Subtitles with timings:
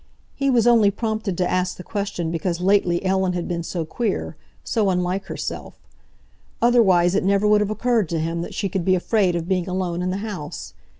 [0.33, 4.35] He was only prompted to ask the question because lately Ellen had been so queer,
[4.63, 5.77] so unlike herself.
[6.59, 9.69] Otherwise it never would have occurred to him that she could be afraid of being
[9.69, 10.73] alone in the house.